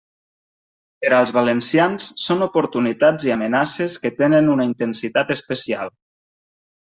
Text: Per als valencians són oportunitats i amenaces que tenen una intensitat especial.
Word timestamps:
Per 1.03 1.09
als 1.17 1.33
valencians 1.35 2.07
són 2.23 2.41
oportunitats 2.45 3.27
i 3.29 3.33
amenaces 3.35 3.99
que 4.05 4.13
tenen 4.23 4.49
una 4.57 4.67
intensitat 4.71 5.35
especial. 5.39 5.93